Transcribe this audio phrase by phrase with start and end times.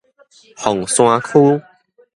[0.57, 1.61] 鳳山區